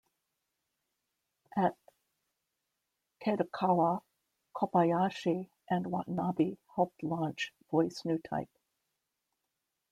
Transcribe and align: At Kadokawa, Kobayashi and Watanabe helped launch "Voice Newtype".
At 1.55 1.77
Kadokawa, 3.23 4.01
Kobayashi 4.55 5.51
and 5.69 5.85
Watanabe 5.91 6.57
helped 6.75 7.03
launch 7.03 7.53
"Voice 7.69 8.01
Newtype". 8.01 8.47